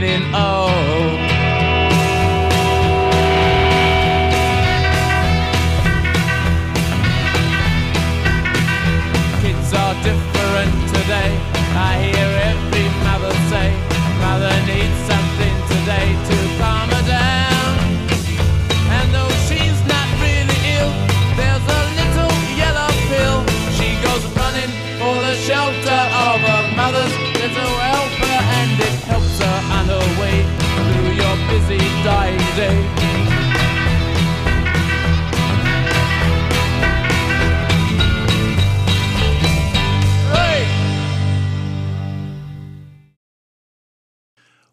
[0.00, 1.07] Getting old.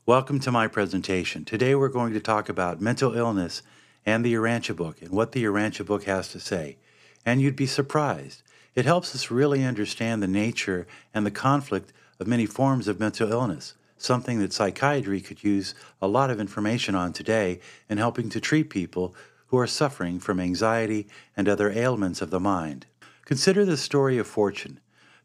[0.07, 1.45] Welcome to my presentation.
[1.45, 3.63] Today we're going to talk about mental illness
[4.05, 6.77] and the Urantia book and what the Urantia book has to say.
[7.25, 8.43] And you'd be surprised.
[8.75, 13.31] It helps us really understand the nature and the conflict of many forms of mental
[13.31, 17.59] illness, something that psychiatry could use a lot of information on today
[17.89, 19.15] in helping to treat people
[19.47, 22.85] who are suffering from anxiety and other ailments of the mind.
[23.25, 24.79] Consider the story of Fortune,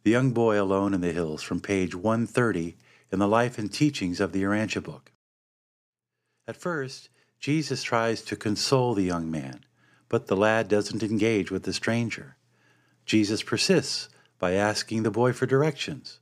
[0.05, 2.77] the young boy alone in the hills, from page 130
[3.13, 5.13] in the life and teachings of the Urantia book.
[6.47, 9.65] At first, Jesus tries to console the young man,
[10.09, 12.37] but the lad doesn't engage with the stranger.
[13.05, 16.21] Jesus persists by asking the boy for directions.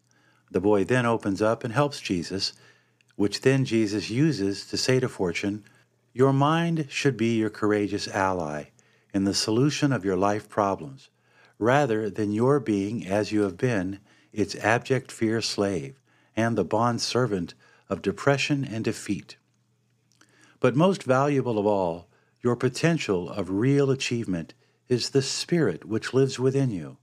[0.51, 2.53] The boy then opens up and helps Jesus,
[3.17, 5.65] which then Jesus uses to say to Fortune,
[6.13, 8.71] Your mind should be your courageous ally
[9.13, 11.11] in the solution of your life problems,
[11.59, 14.01] rather than your being, as you have been,
[14.33, 15.99] its abject fear slave
[16.39, 17.53] and the bond servant
[17.89, 19.37] of depression and defeat.
[20.61, 22.09] But most valuable of all,
[22.41, 24.55] your potential of real achievement
[24.89, 26.97] is the spirit which lives within you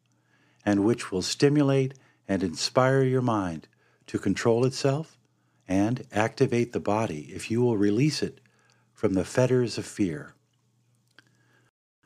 [0.65, 1.95] and which will stimulate
[2.29, 3.67] and inspire your mind
[4.07, 5.17] to control itself
[5.67, 8.39] and activate the body if you will release it
[8.93, 10.33] from the fetters of fear.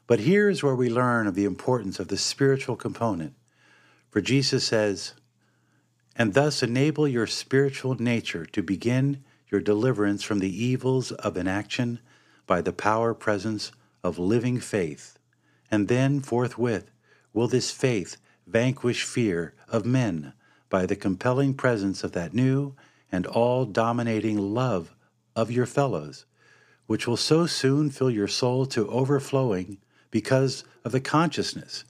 [0.08, 3.36] But here is where we learn of the importance of the spiritual component.
[4.10, 5.14] For Jesus says,
[6.20, 11.98] and thus enable your spiritual nature to begin your deliverance from the evils of inaction
[12.46, 13.72] by the power presence
[14.04, 15.18] of living faith.
[15.72, 16.92] And then forthwith
[17.34, 20.34] will this faith vanquish fear of men
[20.70, 22.76] by the compelling presence of that new
[23.10, 24.94] and all dominating love
[25.38, 26.26] of your fellows,
[26.86, 29.78] which will so soon fill your soul to overflowing
[30.12, 31.86] because of the consciousness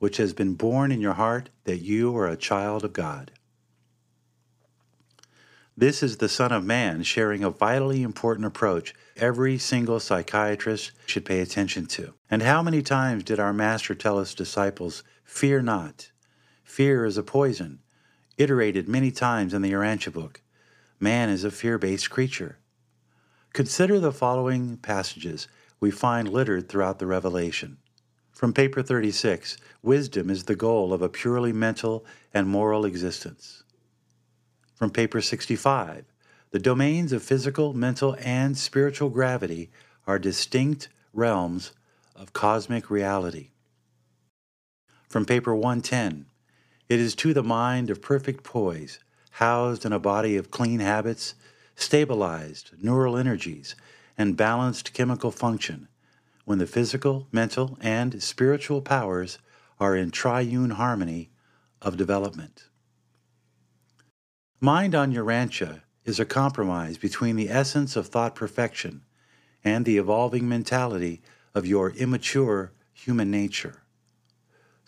[0.00, 3.30] which has been born in your heart that you are a child of God.
[5.78, 11.24] This is the Son of Man sharing a vitally important approach every single psychiatrist should
[11.24, 12.14] pay attention to.
[12.28, 16.10] And how many times did our Master tell his disciples, Fear not?
[16.64, 17.78] Fear is a poison,
[18.36, 20.42] iterated many times in the Urantia book.
[20.98, 22.58] Man is a fear based creature.
[23.52, 25.46] Consider the following passages
[25.78, 27.78] we find littered throughout the Revelation.
[28.32, 32.04] From paper 36, wisdom is the goal of a purely mental
[32.34, 33.62] and moral existence.
[34.78, 36.04] From paper 65,
[36.52, 39.70] the domains of physical, mental, and spiritual gravity
[40.06, 41.72] are distinct realms
[42.14, 43.48] of cosmic reality.
[45.08, 46.26] From paper 110,
[46.88, 49.00] it is to the mind of perfect poise,
[49.32, 51.34] housed in a body of clean habits,
[51.74, 53.74] stabilized neural energies,
[54.16, 55.88] and balanced chemical function,
[56.44, 59.38] when the physical, mental, and spiritual powers
[59.80, 61.30] are in triune harmony
[61.82, 62.68] of development.
[64.60, 69.02] Mind on Urantia is a compromise between the essence of thought perfection
[69.62, 71.22] and the evolving mentality
[71.54, 73.82] of your immature human nature.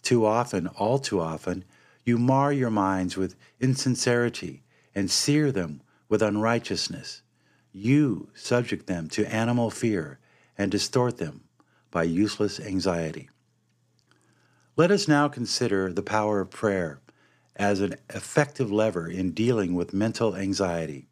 [0.02, 1.64] Too often, all too often,
[2.04, 7.22] you mar your minds with insincerity and sear them with unrighteousness.
[7.70, 10.18] You subject them to animal fear
[10.58, 11.42] and distort them
[11.92, 13.30] by useless anxiety.
[14.76, 16.98] Let us now consider the power of prayer
[17.60, 21.06] as an effective lever in dealing with mental anxiety.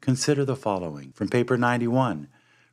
[0.00, 2.26] Consider the following from paper 91.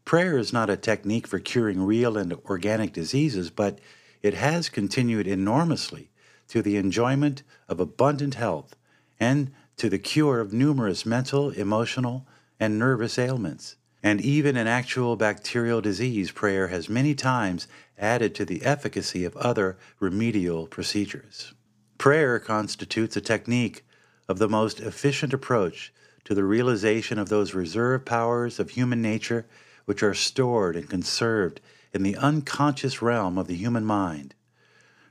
[0.05, 3.77] Prayer is not a technique for curing real and organic diseases, but
[4.23, 6.09] it has continued enormously
[6.47, 8.75] to the enjoyment of abundant health
[9.19, 12.25] and to the cure of numerous mental, emotional,
[12.59, 13.75] and nervous ailments.
[14.01, 17.67] And even in actual bacterial disease, prayer has many times
[17.99, 21.53] added to the efficacy of other remedial procedures.
[22.01, 23.85] Prayer constitutes a technique
[24.27, 25.93] of the most efficient approach
[26.23, 29.45] to the realization of those reserve powers of human nature
[29.85, 31.61] which are stored and conserved
[31.93, 34.33] in the unconscious realm of the human mind.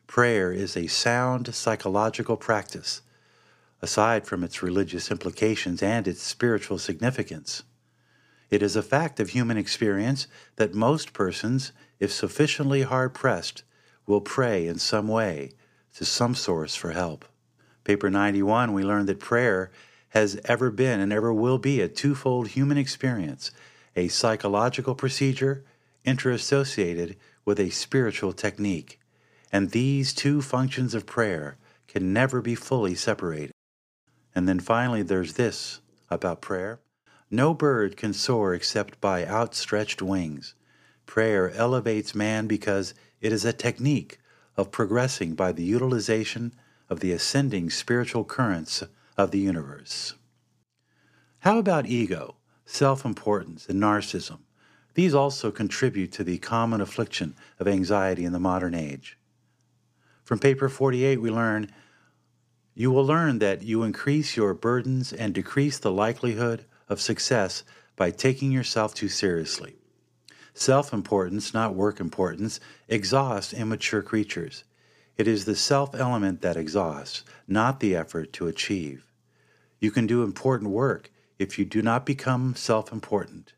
[0.08, 3.02] Prayer is a sound psychological practice,
[3.80, 7.62] aside from its religious implications and its spiritual significance.
[8.50, 10.26] It is a fact of human experience
[10.56, 11.70] that most persons,
[12.00, 13.62] if sufficiently hard pressed,
[14.08, 15.52] will pray in some way
[15.94, 17.24] to some source for help.
[17.84, 19.70] Paper 91, we learned that prayer
[20.10, 23.50] has ever been and ever will be a twofold human experience
[23.96, 25.64] a psychological procedure
[26.06, 29.00] interassociated with a spiritual technique.
[29.52, 31.56] And these two functions of prayer
[31.88, 33.50] can never be fully separated.
[34.32, 36.80] And then finally, there's this about prayer
[37.32, 40.54] no bird can soar except by outstretched wings.
[41.06, 44.19] Prayer elevates man because it is a technique
[44.60, 46.52] of progressing by the utilization
[46.90, 48.84] of the ascending spiritual currents
[49.16, 50.14] of the universe.
[51.40, 52.36] How about ego,
[52.66, 54.40] self importance, and narcissism?
[54.94, 59.16] These also contribute to the common affliction of anxiety in the modern age.
[60.24, 61.72] From paper 48, we learn
[62.74, 67.64] you will learn that you increase your burdens and decrease the likelihood of success
[67.96, 69.79] by taking yourself too seriously.
[70.54, 74.64] Self importance, not work importance, exhausts immature creatures.
[75.16, 79.04] It is the self element that exhausts, not the effort to achieve.
[79.78, 83.52] You can do important work if you do not become self important.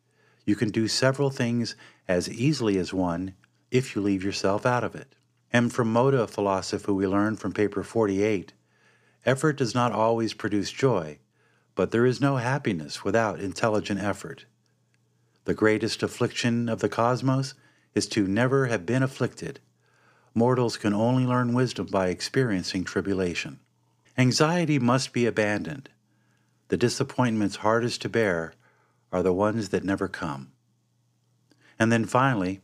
[0.44, 1.77] You can do several things
[2.09, 3.35] as easily as one
[3.71, 5.15] if you leave yourself out of it.
[5.53, 8.53] And from Mota philosophy, we learn from paper 48
[9.25, 11.19] effort does not always produce joy,
[11.75, 14.47] but there is no happiness without intelligent effort.
[15.44, 17.55] The greatest affliction of the cosmos
[17.94, 19.61] is to never have been afflicted.
[20.35, 23.59] Mortals can only learn wisdom by experiencing tribulation.
[24.17, 25.89] Anxiety must be abandoned.
[26.69, 28.55] The disappointments hardest to bear
[29.11, 30.53] are the ones that never come.
[31.79, 32.61] And then finally,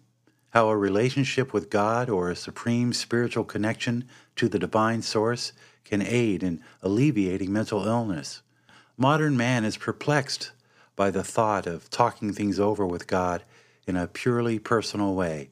[0.51, 5.53] how a relationship with God or a supreme spiritual connection to the divine source
[5.85, 8.43] can aid in alleviating mental illness.
[8.97, 10.53] Modern man is perplexed
[10.99, 13.45] by the thought of talking things over with God
[13.87, 15.51] in a purely personal way.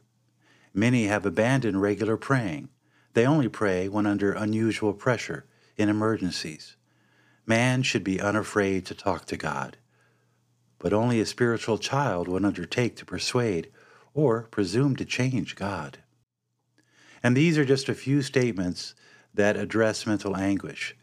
[0.74, 2.68] Many have abandoned regular praying.
[3.14, 5.46] They only pray when under unusual pressure,
[5.76, 6.74] in emergencies.
[7.46, 9.76] Man should be unafraid to talk to God.
[10.80, 13.70] But only a spiritual child would undertake to persuade
[14.14, 15.98] or presume to change God.
[17.22, 18.96] And these are just a few statements
[19.32, 20.96] that address mental anguish.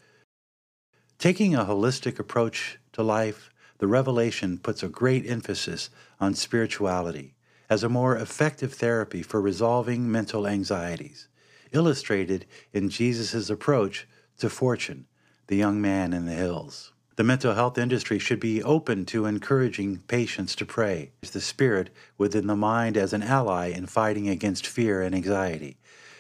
[1.17, 3.49] Taking a holistic approach to life,
[3.83, 7.35] the Revelation puts a great emphasis on spirituality
[7.69, 11.27] as a more effective therapy for resolving mental anxieties,
[11.73, 15.05] illustrated in Jesus' approach to fortune,
[15.47, 16.93] the young man in the hills.
[17.17, 22.47] The mental health industry should be open to encouraging patients to pray, the spirit within
[22.47, 25.75] the mind as an ally in fighting against fear and anxiety,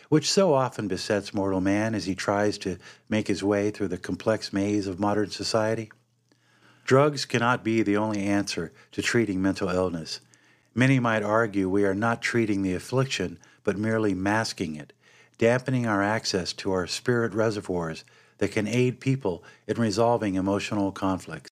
[0.09, 2.77] which so often besets mortal man as he tries to
[3.07, 5.89] make his way through the complex maze of modern society?
[6.85, 10.19] Drugs cannot be the only answer to treating mental illness.
[10.75, 14.91] Many might argue we are not treating the affliction, but merely masking it,
[15.37, 18.03] dampening our access to our spirit reservoirs
[18.39, 21.49] that can aid people in resolving emotional conflicts.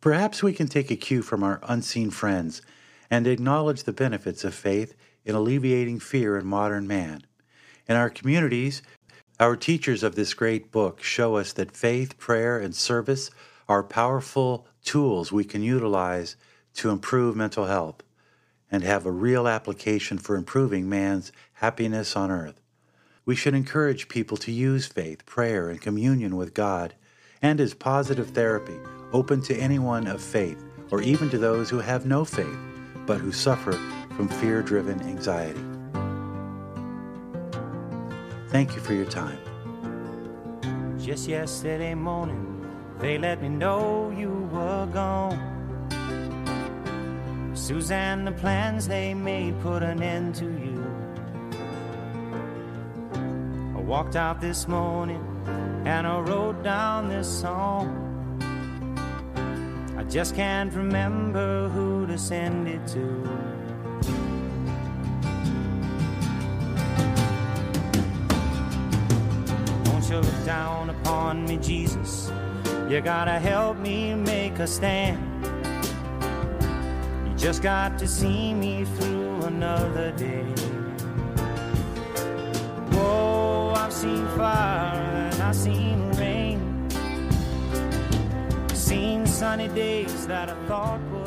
[0.00, 2.60] Perhaps we can take a cue from our unseen friends
[3.10, 7.24] and acknowledge the benefits of faith in alleviating fear in modern man.
[7.88, 8.82] In our communities,
[9.40, 13.30] our teachers of this great book show us that faith, prayer, and service
[13.68, 16.36] are powerful tools we can utilize
[16.74, 18.02] to improve mental health
[18.70, 22.60] and have a real application for improving man's happiness on earth.
[23.24, 26.94] We should encourage people to use faith, prayer, and communion with God
[27.40, 28.78] and is positive therapy
[29.12, 32.58] open to anyone of faith or even to those who have no faith
[33.06, 33.72] but who suffer
[34.16, 35.60] from fear driven anxiety.
[38.48, 39.38] Thank you for your time.
[40.98, 42.53] Just yesterday morning,
[43.00, 45.52] they let me know you were gone.
[47.54, 50.84] Suzanne, the plans they made put an end to you.
[53.76, 55.22] I walked out this morning
[55.84, 58.00] and I wrote down this song.
[59.96, 63.54] I just can't remember who to send it to.
[70.14, 72.30] Look down upon me, Jesus?
[72.88, 75.18] You gotta help me make a stand.
[77.26, 80.44] You just got to see me through another day.
[82.92, 86.88] Whoa, I've seen fire and I've seen rain.
[88.74, 91.23] Seen sunny days that I thought never.